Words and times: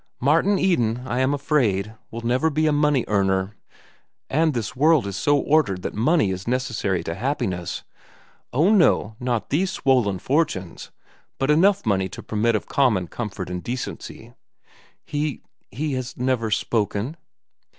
Martin 0.19 0.57
Eden, 0.57 1.03
I 1.05 1.19
am 1.19 1.31
afraid, 1.31 1.93
will 2.09 2.21
never 2.25 2.49
be 2.49 2.65
a 2.65 2.71
money 2.71 3.05
earner. 3.07 3.55
And 4.31 4.55
this 4.55 4.75
world 4.75 5.05
is 5.05 5.15
so 5.15 5.37
ordered 5.37 5.83
that 5.83 5.93
money 5.93 6.31
is 6.31 6.47
necessary 6.47 7.03
to 7.03 7.13
happiness—oh, 7.13 8.73
no, 8.73 9.15
not 9.19 9.51
these 9.51 9.69
swollen 9.69 10.17
fortunes, 10.17 10.89
but 11.37 11.51
enough 11.51 11.81
of 11.81 11.85
money 11.85 12.09
to 12.09 12.23
permit 12.23 12.55
of 12.55 12.65
common 12.65 13.09
comfort 13.09 13.47
and 13.47 13.61
decency. 13.63 14.33
He—he 15.05 15.93
has 15.93 16.17
never 16.17 16.49
spoken?" 16.49 17.15